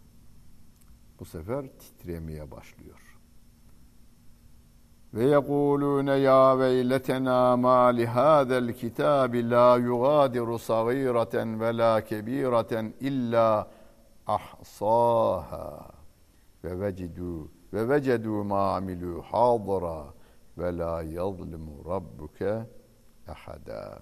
Bu 1.20 1.24
sefer 1.24 1.78
titremeye 1.78 2.50
başlıyor. 2.50 3.11
Ve 5.14 5.24
yekulune 5.24 6.14
ya 6.14 6.58
veyletena 6.58 7.56
ma 7.56 7.88
li 7.88 8.06
hada'l 8.06 8.72
kitabi 8.72 9.50
la 9.50 9.76
yugadiru 9.76 10.58
sagireten 10.58 11.60
ve 11.60 11.76
la 11.78 12.04
kebireten 12.04 12.94
illa 13.00 13.68
ahsaha 14.26 15.90
ve 16.64 16.80
vecidu 16.80 17.50
ve 17.72 17.88
vecedu 17.88 18.44
ma 18.44 18.76
amilu 18.76 19.22
hadira 19.22 20.14
ve 20.58 20.78
la 20.78 21.02
yazlimu 21.02 21.84
rabbuke 21.84 22.66
ahada. 23.28 23.98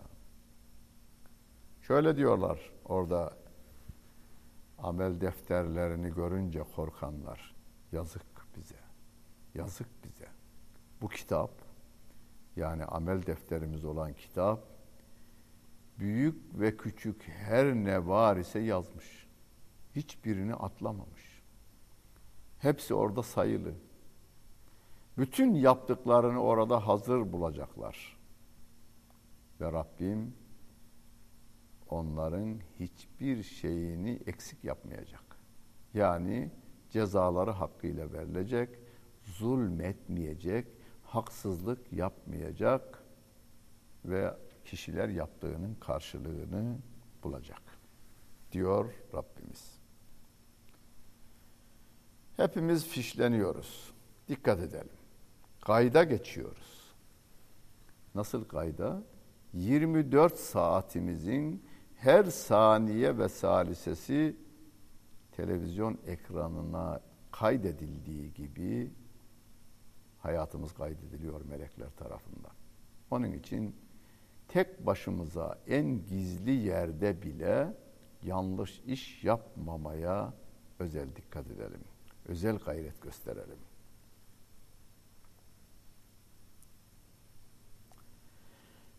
Şöyle 1.82 2.16
diyorlar 2.16 2.72
orada 2.84 3.30
amel 4.78 5.20
defterlerini 5.20 6.14
görünce 6.14 6.62
korkanlar. 6.76 7.54
Yazık 7.92 8.56
bize. 8.56 8.80
Yazık 9.54 10.04
bize. 10.04 10.39
Bu 11.00 11.08
kitap 11.08 11.50
yani 12.56 12.84
amel 12.84 13.26
defterimiz 13.26 13.84
olan 13.84 14.12
kitap 14.12 14.70
büyük 15.98 16.60
ve 16.60 16.76
küçük 16.76 17.28
her 17.28 17.74
ne 17.74 18.06
var 18.06 18.36
ise 18.36 18.58
yazmış. 18.58 19.26
Hiçbirini 19.96 20.54
atlamamış. 20.54 21.42
Hepsi 22.58 22.94
orada 22.94 23.22
sayılı. 23.22 23.74
Bütün 25.18 25.54
yaptıklarını 25.54 26.42
orada 26.42 26.86
hazır 26.86 27.32
bulacaklar. 27.32 28.18
Ve 29.60 29.72
Rabbim 29.72 30.34
onların 31.88 32.58
hiçbir 32.80 33.42
şeyini 33.42 34.20
eksik 34.26 34.64
yapmayacak. 34.64 35.24
Yani 35.94 36.50
cezaları 36.90 37.50
hakkıyla 37.50 38.12
verilecek, 38.12 38.68
zulmetmeyecek, 39.22 40.66
haksızlık 41.10 41.92
yapmayacak 41.92 43.02
ve 44.04 44.34
kişiler 44.64 45.08
yaptığının 45.08 45.74
karşılığını 45.74 46.78
bulacak 47.22 47.62
diyor 48.52 48.92
Rabbimiz. 49.14 49.78
Hepimiz 52.36 52.86
fişleniyoruz. 52.86 53.92
Dikkat 54.28 54.60
edelim. 54.60 54.98
Kayda 55.60 56.04
geçiyoruz. 56.04 56.94
Nasıl 58.14 58.44
kayda? 58.44 59.02
24 59.52 60.36
saatimizin 60.36 61.64
her 61.96 62.24
saniye 62.24 63.18
ve 63.18 63.28
salisesi 63.28 64.36
televizyon 65.32 65.98
ekranına 66.06 67.00
kaydedildiği 67.30 68.34
gibi 68.34 68.90
hayatımız 70.22 70.74
kaydediliyor 70.74 71.40
melekler 71.44 71.90
tarafından. 71.90 72.52
Onun 73.10 73.32
için 73.32 73.76
tek 74.48 74.86
başımıza 74.86 75.58
en 75.66 76.06
gizli 76.06 76.50
yerde 76.50 77.22
bile 77.22 77.74
yanlış 78.22 78.82
iş 78.86 79.24
yapmamaya 79.24 80.32
özel 80.78 81.16
dikkat 81.16 81.46
edelim. 81.46 81.84
Özel 82.28 82.56
gayret 82.56 83.02
gösterelim. 83.02 83.58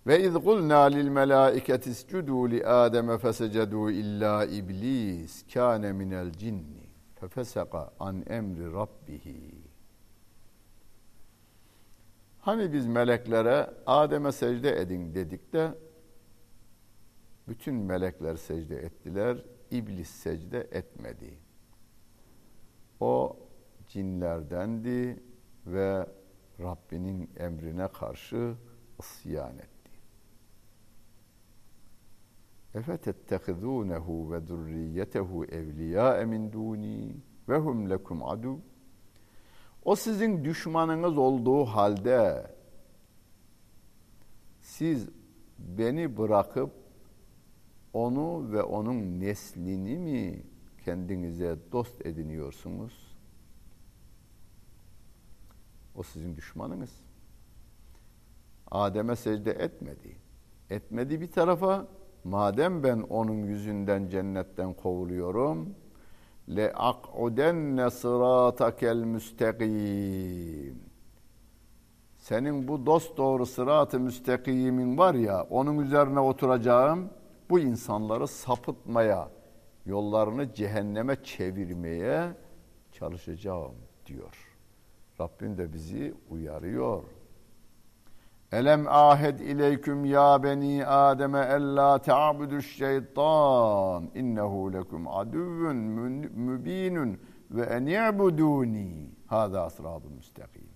Ve 0.07 0.23
iz 0.23 0.33
kulna 0.33 0.81
lil 0.81 1.07
melaiketi 1.07 1.89
iscudu 1.89 2.49
li 2.49 2.65
Adem 2.65 3.17
fesecedu 3.17 3.91
illa 3.91 4.45
iblis 4.45 5.45
kana 5.53 5.93
minel 5.93 6.31
cinni 6.31 6.89
fefesaka 7.19 7.91
an 7.99 8.23
emri 8.29 8.73
rabbihi. 8.73 9.60
Hani 12.41 12.73
biz 12.73 12.87
meleklere 12.87 13.69
Adem'e 13.85 14.31
secde 14.31 14.81
edin 14.81 15.15
dedik 15.15 15.53
de 15.53 15.71
bütün 17.47 17.75
melekler 17.75 18.35
secde 18.35 18.77
ettiler, 18.77 19.45
iblis 19.71 20.09
secde 20.09 20.59
etmedi. 20.71 21.39
O 22.99 23.37
cinlerdendi 23.87 25.23
ve 25.65 26.05
Rabbinin 26.59 27.29
emrine 27.37 27.87
karşı 27.87 28.55
isyan 28.99 29.57
etti. 29.57 29.71
efetettehizunehu 32.75 34.31
ve 34.31 34.39
zurriyetehu 34.39 35.45
evliya 35.45 36.25
min 36.25 36.53
duni 36.53 37.15
ve 37.49 37.57
hum. 37.57 37.89
O 39.83 39.95
sizin 39.95 40.45
düşmanınız 40.45 41.17
olduğu 41.17 41.65
halde 41.65 42.51
siz 44.59 45.09
beni 45.59 46.17
bırakıp 46.17 46.71
onu 47.93 48.51
ve 48.51 48.63
onun 48.63 49.19
neslini 49.19 49.97
mi 49.97 50.43
kendinize 50.85 51.57
dost 51.71 52.05
ediniyorsunuz? 52.05 53.17
O 55.95 56.03
sizin 56.03 56.35
düşmanınız. 56.35 56.91
Adem'e 58.71 59.15
secde 59.15 59.51
etmedi. 59.51 60.15
Etmedi 60.69 61.21
bir 61.21 61.31
tarafa. 61.31 61.87
Madem 62.23 62.83
ben 62.83 62.99
onun 62.99 63.43
yüzünden 63.43 64.07
cennetten 64.07 64.73
kovuluyorum, 64.73 65.75
le 66.49 66.73
ak'udenne 66.73 67.89
sıratakel 67.89 68.97
müstakim. 68.97 70.81
Senin 72.17 72.67
bu 72.67 72.85
dost 72.85 73.17
doğru 73.17 73.45
sırat-ı 73.45 73.99
müstakimin 73.99 74.97
var 74.97 75.13
ya, 75.13 75.43
onun 75.49 75.79
üzerine 75.79 76.19
oturacağım, 76.19 77.09
bu 77.49 77.59
insanları 77.59 78.27
sapıtmaya, 78.27 79.29
yollarını 79.85 80.53
cehenneme 80.53 81.23
çevirmeye 81.23 82.31
çalışacağım 82.91 83.75
diyor. 84.05 84.57
Rabbim 85.19 85.57
de 85.57 85.73
bizi 85.73 86.13
uyarıyor. 86.29 87.03
Elem 88.51 88.87
ahed 88.87 89.39
ileyküm 89.39 90.05
ya 90.05 90.43
beni 90.43 90.85
Adem 90.85 91.35
ella 91.35 92.01
ta'budu 92.01 92.61
şeytan 92.61 94.11
innehu 94.15 94.73
lekum 94.73 95.07
aduvun 95.07 95.75
mübinun 95.75 97.19
ve 97.51 97.61
en 97.61 97.85
ya'buduni 97.85 99.11
hada 99.25 99.69
sıratun 99.69 100.13
müstakim. 100.13 100.69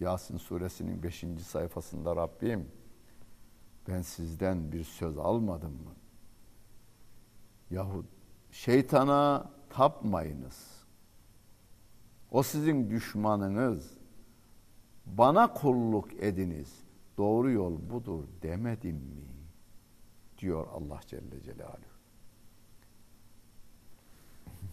Yasin 0.00 0.36
suresinin 0.36 1.02
5. 1.02 1.24
sayfasında 1.46 2.16
Rabbim 2.16 2.68
ben 3.88 4.02
sizden 4.02 4.72
bir 4.72 4.84
söz 4.84 5.18
almadım 5.18 5.72
mı? 5.72 5.94
Yahut 7.70 8.06
şeytana 8.50 9.50
tapmayınız. 9.70 10.84
O 12.30 12.42
sizin 12.42 12.90
düşmanınız. 12.90 13.90
Bana 15.06 15.52
kulluk 15.52 16.12
ediniz 16.14 16.83
doğru 17.18 17.50
yol 17.50 17.90
budur 17.90 18.24
demedim 18.42 18.96
mi? 18.96 19.34
diyor 20.38 20.66
Allah 20.72 21.00
Celle 21.06 21.42
Celaluhu. 21.42 21.94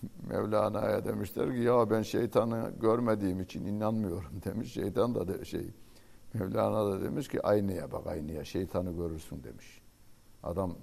Mevlana'ya 0.30 1.06
demişler 1.06 1.52
ki 1.52 1.60
ya 1.60 1.90
ben 1.90 2.02
şeytanı 2.02 2.74
görmediğim 2.82 3.42
için 3.42 3.66
inanmıyorum 3.66 4.42
demiş. 4.46 4.74
Şeytan 4.74 5.16
da 5.16 5.28
de, 5.28 5.46
şey 5.46 5.72
Mevlana 6.34 6.86
da 6.86 7.02
demiş 7.02 7.28
ki 7.28 7.42
aynaya 7.48 7.92
bak 7.92 8.08
aynaya 8.08 8.46
şeytanı 8.46 8.96
görürsün 8.96 9.44
demiş. 9.44 9.82
Adam 10.44 10.76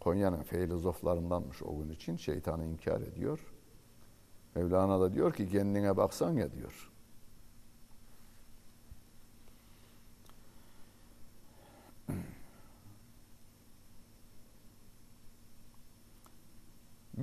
Konya'nın 0.00 0.42
filozoflarındanmış 0.42 1.62
o 1.62 1.78
gün 1.78 1.88
için 1.88 2.16
şeytanı 2.16 2.64
inkar 2.64 3.00
ediyor. 3.00 3.52
Mevlana 4.54 5.00
da 5.00 5.14
diyor 5.14 5.32
ki 5.32 5.48
kendine 5.48 5.96
baksan 5.96 6.32
ya 6.32 6.52
diyor. 6.52 6.91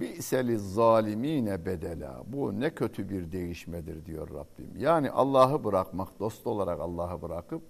Bi'seli 0.01 0.59
zalimine 0.59 1.65
bedela. 1.65 2.23
Bu 2.27 2.59
ne 2.59 2.69
kötü 2.75 3.09
bir 3.09 3.31
değişmedir 3.31 4.05
diyor 4.05 4.29
Rabbim. 4.29 4.73
Yani 4.77 5.12
Allah'ı 5.12 5.63
bırakmak, 5.63 6.19
dost 6.19 6.47
olarak 6.47 6.79
Allah'ı 6.79 7.21
bırakıp 7.21 7.62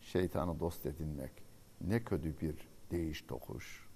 şeytanı 0.00 0.60
dost 0.60 0.86
edinmek. 0.86 1.32
Ne 1.80 2.04
kötü 2.04 2.40
bir 2.40 2.68
değiş 2.90 3.22
tokuş. 3.22 3.88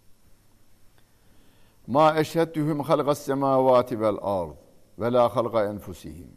Ma 1.86 2.16
eşhedtuhum 2.18 2.80
halqas 2.80 3.18
semavati 3.18 4.00
vel 4.00 4.16
ard 4.22 4.56
ve 4.98 5.12
la 5.12 5.36
halqa 5.36 5.64
enfusihim. 5.64 6.30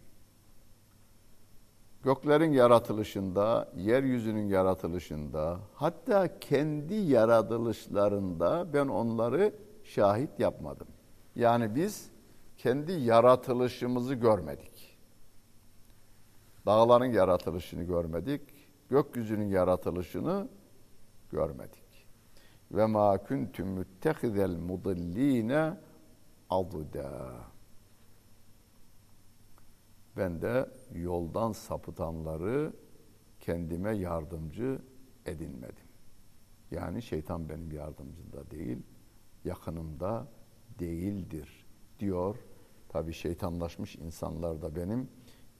Göklerin 2.03 2.51
yaratılışında, 2.51 3.71
yeryüzünün 3.75 4.47
yaratılışında, 4.47 5.59
hatta 5.73 6.39
kendi 6.39 6.93
yaratılışlarında 6.93 8.73
ben 8.73 8.87
onları 8.87 9.53
şahit 9.83 10.39
yapmadım. 10.39 10.87
Yani 11.35 11.75
biz 11.75 12.11
kendi 12.57 12.91
yaratılışımızı 12.91 14.13
görmedik. 14.13 14.97
Dağların 16.65 17.05
yaratılışını 17.05 17.83
görmedik. 17.83 18.41
Gökyüzünün 18.89 19.47
yaratılışını 19.47 20.49
görmedik. 21.31 22.07
Ve 22.71 22.85
ma 22.85 23.17
kuntum 23.17 23.67
muttehizel 23.67 24.55
mudilline 24.57 25.77
aduda. 26.49 27.33
Ben 30.17 30.41
de 30.41 30.69
yoldan 30.93 31.51
sapıtanları 31.51 32.73
kendime 33.39 33.97
yardımcı 33.97 34.81
edinmedim. 35.25 35.85
Yani 36.71 37.01
şeytan 37.01 37.49
benim 37.49 37.71
yardımcımda 37.71 38.51
değil, 38.51 38.83
yakınımda 39.45 40.27
değildir 40.79 41.65
diyor. 41.99 42.35
Tabi 42.89 43.13
şeytanlaşmış 43.13 43.95
insanlar 43.95 44.61
da 44.61 44.75
benim 44.75 45.09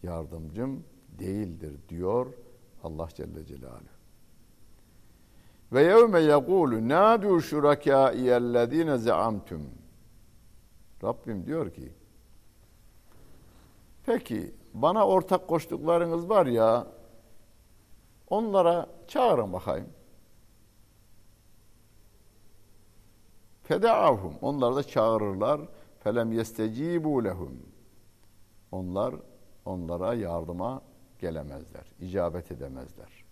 yardımcım 0.04 0.84
değildir 1.20 1.74
diyor 1.90 2.34
Allah 2.84 3.08
Celle 3.16 3.46
Celaluhu. 3.46 4.02
Ve 5.72 5.84
yevme 5.84 6.20
yekulu 6.20 6.90
nadu 6.90 7.42
şurakâiyellezîne 7.42 8.98
zeamtum. 8.98 9.62
Rabbim 11.04 11.46
diyor 11.46 11.74
ki 11.74 11.94
Peki 14.06 14.56
bana 14.74 15.08
ortak 15.08 15.48
koştuklarınız 15.48 16.30
var 16.30 16.46
ya 16.46 16.88
onlara 18.30 18.88
çağırın 19.08 19.54
bakayım. 19.54 19.90
Fedaahum. 23.72 24.34
Onlar 24.42 24.76
da 24.76 24.84
çağırırlar. 24.84 25.62
Felem 26.00 26.32
yestecibu 26.32 27.24
lehum. 27.24 27.60
Onlar 28.72 29.16
onlara 29.66 30.14
yardıma 30.14 30.82
gelemezler. 31.20 31.94
icabet 32.00 32.52
edemezler. 32.52 33.26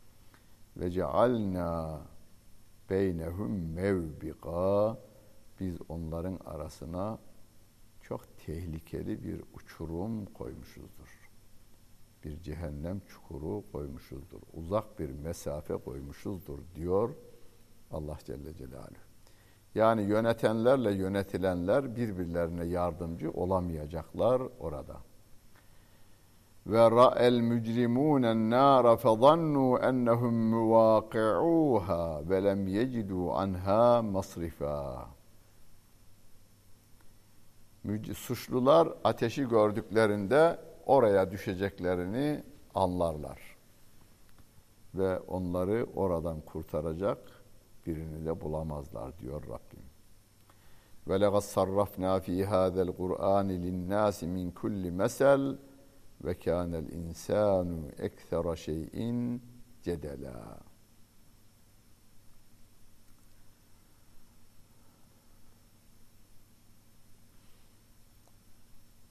Ve 0.77 0.91
cealna 0.91 2.01
beynehum 2.89 3.73
mevbika 3.73 4.97
biz 5.59 5.77
onların 5.89 6.39
arasına 6.45 7.19
çok 8.01 8.37
tehlikeli 8.37 9.23
bir 9.23 9.43
uçurum 9.53 10.25
koymuşuzdur. 10.25 11.29
Bir 12.23 12.41
cehennem 12.41 12.99
çukuru 12.99 13.63
koymuşuzdur. 13.71 14.41
Uzak 14.53 14.99
bir 14.99 15.09
mesafe 15.09 15.77
koymuşuzdur 15.77 16.59
diyor 16.75 17.15
Allah 17.91 18.17
Celle 18.25 18.53
Celaluhu. 18.53 19.08
Yani 19.75 20.01
yönetenlerle 20.01 20.91
yönetilenler 20.91 21.95
birbirlerine 21.95 22.65
yardımcı 22.65 23.31
olamayacaklar 23.31 24.41
orada. 24.59 24.97
Ve 26.67 26.91
ra'el 26.91 27.39
mücrimun 27.39 28.21
nar 28.49 28.97
fezannu 28.97 29.79
ennehum 29.79 30.33
muvaqi'uha 30.33 32.29
ve 32.29 32.43
lem 32.43 32.67
yecidu 32.67 33.33
anha 33.33 34.01
masrifa. 34.01 35.07
Suçlular 38.15 38.89
ateşi 39.03 39.49
gördüklerinde 39.49 40.59
oraya 40.85 41.31
düşeceklerini 41.31 42.43
anlarlar. 42.75 43.39
Ve 44.95 45.19
onları 45.19 45.87
oradan 45.95 46.41
kurtaracak 46.41 47.38
birini 47.89 48.25
de 48.25 48.41
bulamazlar 48.41 49.19
diyor 49.19 49.43
Rabbim. 49.43 49.85
Ve 51.07 51.21
legas 51.21 51.45
sarrafna 51.45 52.19
fi 52.19 52.45
hada'l 52.45 52.91
Kur'an 52.91 53.49
lin-nas 53.49 54.21
min 54.21 54.51
kulli 54.51 54.91
mesel 54.91 55.57
ve 56.23 56.33
kânel 56.33 56.89
insanu 56.89 57.79
ekthera 57.97 58.55
şeyin 58.55 59.41
cedela. 59.83 60.59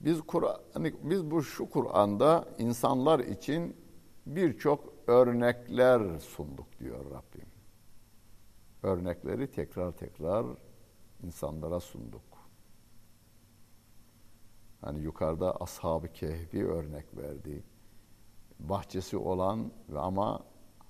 Biz 0.01 0.21
Kur'an 0.21 0.59
biz 1.03 1.31
bu 1.31 1.43
şu 1.43 1.69
Kur'an'da 1.69 2.45
insanlar 2.57 3.19
için 3.19 3.75
birçok 4.25 4.93
örnekler 5.07 6.19
sunduk 6.19 6.79
diyor 6.79 7.05
Rabbim 7.05 7.48
örnekleri 8.83 9.51
tekrar 9.51 9.91
tekrar 9.91 10.45
insanlara 11.23 11.79
sunduk. 11.79 12.21
Hani 14.81 14.99
yukarıda 14.99 15.55
ashab-ı 15.55 16.07
kehfi 16.07 16.65
örnek 16.65 17.17
verdi. 17.17 17.63
Bahçesi 18.59 19.17
olan 19.17 19.71
ve 19.89 19.99
ama 19.99 20.45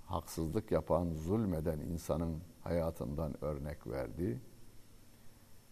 haksızlık 0.05 0.71
yapan, 0.71 1.13
zulmeden 1.13 1.79
insanın 1.79 2.41
hayatından 2.63 3.43
örnek 3.43 3.87
verdi. 3.87 4.41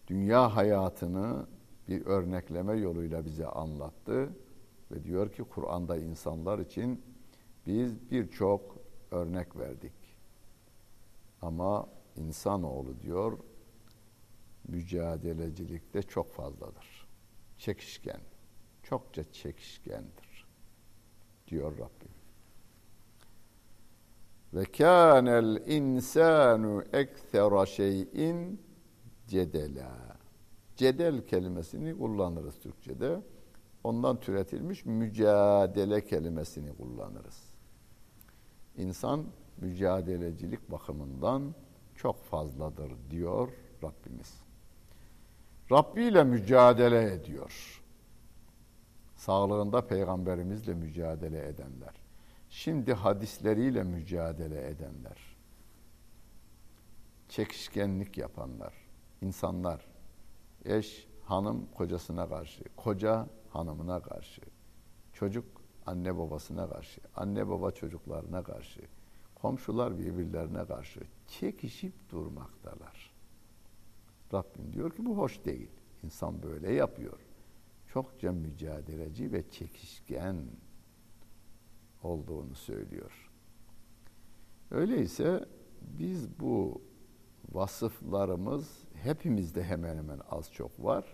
Dünya 0.08 0.56
hayatını 0.56 1.48
bir 1.88 2.06
örnekleme 2.06 2.74
yoluyla 2.74 3.26
bize 3.26 3.48
anlattı 3.48 4.30
ve 4.92 5.04
diyor 5.04 5.32
ki 5.32 5.44
Kur'an'da 5.44 5.98
insanlar 5.98 6.60
için 6.60 7.02
biz 7.68 8.12
birçok 8.12 8.78
örnek 9.12 9.56
verdik. 9.56 9.94
Ama 11.42 11.88
insanoğlu 12.18 13.02
diyor 13.02 13.40
mücadelecilikte 14.68 16.02
çok 16.04 16.34
fazladır. 16.34 17.08
Çekişken, 17.58 18.22
çokça 18.84 19.32
çekişkendir 19.32 20.48
diyor 21.48 21.72
Rabbim. 21.72 22.18
Ve 24.54 24.64
kânel 24.64 25.68
insanu 25.68 26.84
ekthera 26.94 27.66
şeyin 27.66 28.62
cedela. 29.28 30.18
Cedel 30.76 31.28
kelimesini 31.28 31.98
kullanırız 31.98 32.60
Türkçe'de. 32.60 33.22
Ondan 33.84 34.20
türetilmiş 34.20 34.86
mücadele 34.86 36.06
kelimesini 36.06 36.78
kullanırız. 36.78 37.44
İnsan 38.78 39.26
mücadelecilik 39.58 40.72
bakımından 40.72 41.56
çok 41.98 42.24
fazladır 42.24 42.92
diyor 43.10 43.50
Rabbimiz. 43.84 44.44
Rabbi 45.72 46.04
ile 46.04 46.24
mücadele 46.24 47.14
ediyor. 47.14 47.84
Sağlığında 49.16 49.88
peygamberimizle 49.88 50.74
mücadele 50.74 51.48
edenler. 51.48 51.96
Şimdi 52.50 52.94
hadisleriyle 52.94 53.84
mücadele 53.84 54.68
edenler. 54.70 55.38
Çekişkenlik 57.30 58.18
yapanlar. 58.18 58.74
insanlar. 59.22 59.88
Eş 60.66 61.08
hanım 61.26 61.68
kocasına 61.76 62.30
karşı, 62.30 62.64
koca 62.76 63.28
hanımına 63.50 64.02
karşı, 64.02 64.42
çocuk 65.14 65.46
anne 65.86 66.18
babasına 66.18 66.70
karşı, 66.70 67.02
anne 67.16 67.50
baba 67.50 67.72
çocuklarına 67.72 68.44
karşı, 68.44 68.82
komşular 69.42 70.00
birbirlerine 70.00 70.66
karşı 70.66 71.00
çekişip 71.28 72.10
durmaktalar. 72.10 73.14
Rabbim 74.34 74.74
diyor 74.74 74.92
ki 74.92 75.06
bu 75.06 75.18
hoş 75.18 75.46
değil. 75.46 75.70
İnsan 76.04 76.44
böyle 76.44 76.74
yapıyor. 76.74 77.20
Çokça 77.88 78.32
mücadeleci 78.32 79.32
ve 79.32 79.50
çekişken 79.50 80.36
olduğunu 82.04 82.56
söylüyor. 82.56 83.32
Öyleyse 84.72 85.46
biz 85.82 86.40
bu 86.40 86.82
vasıflarımız 87.52 88.84
hepimizde 88.94 89.64
hemen 89.64 89.98
hemen 89.98 90.20
az 90.30 90.52
çok 90.52 90.84
var. 90.84 91.06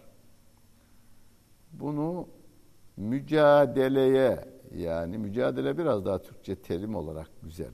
Bunu 1.72 2.28
mücadeleye 2.98 4.46
yani 4.76 5.18
mücadele 5.18 5.78
biraz 5.78 6.06
daha 6.06 6.22
Türkçe 6.22 6.56
terim 6.56 6.96
olarak 6.96 7.30
güzel. 7.44 7.72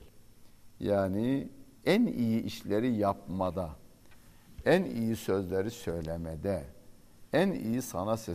Yani 0.80 1.48
en 1.84 2.06
iyi 2.06 2.42
işleri 2.42 2.94
yapmada, 2.94 3.70
en 4.64 4.84
iyi 4.84 5.16
sözleri 5.16 5.70
söylemede, 5.70 6.64
en 7.32 7.52
iyi 7.52 7.82
sanat 7.82 8.28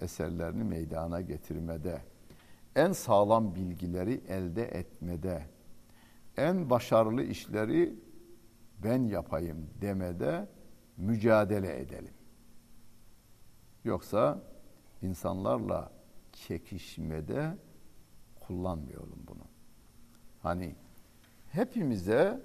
eserlerini 0.00 0.64
meydana 0.64 1.20
getirmede, 1.20 2.00
en 2.76 2.92
sağlam 2.92 3.54
bilgileri 3.54 4.20
elde 4.28 4.64
etmede, 4.64 5.42
en 6.36 6.70
başarılı 6.70 7.22
işleri 7.22 7.94
ben 8.82 9.02
yapayım 9.02 9.70
demede 9.80 10.48
mücadele 10.96 11.80
edelim. 11.80 12.14
Yoksa 13.84 14.42
insanlarla 15.02 15.92
çekişmede 16.32 17.56
kullanmayalım 18.40 19.18
bunu. 19.28 19.44
Hani 20.42 20.74
hepimize 21.54 22.40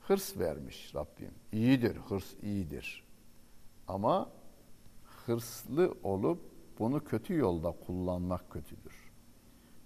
hırs 0.00 0.38
vermiş 0.38 0.94
Rabbim. 0.94 1.30
İyidir, 1.52 1.96
hırs 1.96 2.34
iyidir. 2.42 3.04
Ama 3.88 4.30
hırslı 5.04 5.94
olup 6.02 6.40
bunu 6.78 7.04
kötü 7.04 7.34
yolda 7.34 7.74
kullanmak 7.86 8.50
kötüdür. 8.50 9.12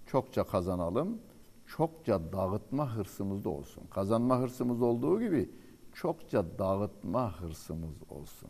Çokça 0.05 0.43
kazanalım, 0.43 1.21
çokça 1.65 2.33
dağıtma 2.33 2.95
hırsımız 2.95 3.43
da 3.43 3.49
olsun. 3.49 3.83
Kazanma 3.89 4.39
hırsımız 4.39 4.81
olduğu 4.81 5.21
gibi 5.21 5.51
çokça 5.93 6.59
dağıtma 6.59 7.41
hırsımız 7.41 7.95
olsun. 8.09 8.49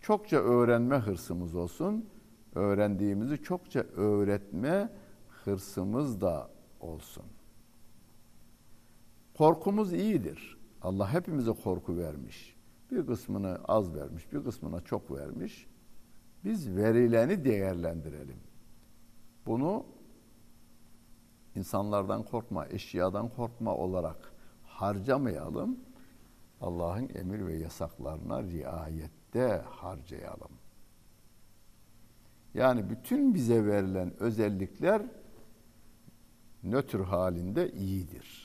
Çokça 0.00 0.36
öğrenme 0.36 0.96
hırsımız 0.96 1.54
olsun. 1.54 2.08
Öğrendiğimizi 2.54 3.42
çokça 3.42 3.80
öğretme 3.80 4.92
hırsımız 5.28 6.20
da 6.20 6.50
olsun. 6.80 7.24
Korkumuz 9.40 9.92
iyidir. 9.92 10.58
Allah 10.82 11.12
hepimize 11.12 11.52
korku 11.52 11.96
vermiş. 11.96 12.56
Bir 12.90 13.06
kısmını 13.06 13.58
az 13.64 13.94
vermiş, 13.94 14.32
bir 14.32 14.44
kısmına 14.44 14.80
çok 14.80 15.10
vermiş. 15.10 15.66
Biz 16.44 16.76
verileni 16.76 17.44
değerlendirelim. 17.44 18.36
Bunu 19.46 19.86
insanlardan 21.54 22.22
korkma, 22.22 22.66
eşyadan 22.66 23.28
korkma 23.28 23.76
olarak 23.76 24.32
harcamayalım 24.66 25.78
Allah'ın 26.60 27.08
emir 27.14 27.46
ve 27.46 27.54
yasaklarına 27.54 28.42
riayette 28.42 29.64
harcayalım. 29.66 30.52
Yani 32.54 32.90
bütün 32.90 33.34
bize 33.34 33.66
verilen 33.66 34.22
özellikler 34.22 35.02
nötr 36.62 37.00
halinde 37.00 37.72
iyidir. 37.72 38.39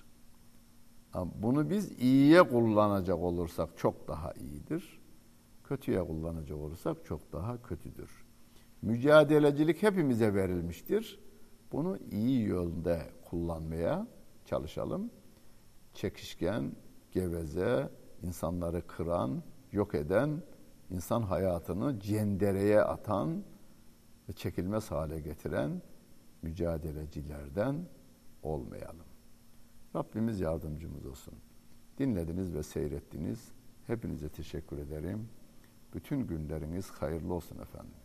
Bunu 1.35 1.69
biz 1.69 1.91
iyiye 1.91 2.43
kullanacak 2.43 3.17
olursak 3.17 3.77
çok 3.77 4.07
daha 4.07 4.33
iyidir. 4.33 5.01
Kötüye 5.63 6.03
kullanacak 6.03 6.57
olursak 6.57 7.05
çok 7.05 7.33
daha 7.33 7.61
kötüdür. 7.61 8.25
Mücadelecilik 8.81 9.83
hepimize 9.83 10.33
verilmiştir. 10.33 11.19
Bunu 11.71 11.97
iyi 12.11 12.39
yönde 12.39 13.01
kullanmaya 13.29 14.07
çalışalım. 14.45 15.11
Çekişken, 15.93 16.71
geveze, 17.11 17.89
insanları 18.23 18.87
kıran, 18.87 19.43
yok 19.71 19.95
eden, 19.95 20.43
insan 20.89 21.21
hayatını 21.21 21.99
cendereye 21.99 22.81
atan 22.81 23.43
ve 24.29 24.33
çekilmez 24.33 24.91
hale 24.91 25.19
getiren 25.19 25.81
mücadelecilerden 26.41 27.75
olmayalım. 28.43 29.04
Rabbimiz 29.95 30.39
yardımcımız 30.39 31.05
olsun. 31.05 31.33
Dinlediniz 31.97 32.53
ve 32.53 32.63
seyrettiniz. 32.63 33.51
Hepinize 33.87 34.29
teşekkür 34.29 34.77
ederim. 34.77 35.29
Bütün 35.93 36.27
günleriniz 36.27 36.89
hayırlı 36.89 37.33
olsun 37.33 37.59
efendim. 37.59 38.04